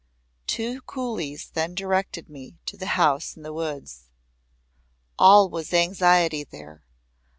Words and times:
Two 0.47 0.81
coolies 0.81 1.51
then 1.51 1.75
directed 1.75 2.27
me 2.27 2.57
to 2.65 2.75
The 2.75 2.87
House 2.97 3.37
in 3.37 3.43
the 3.43 3.53
Woods. 3.53 4.09
All 5.19 5.47
was 5.47 5.73
anxiety 5.75 6.43
there. 6.43 6.83